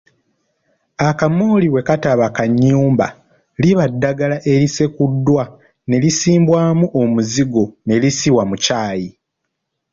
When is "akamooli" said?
1.07-1.67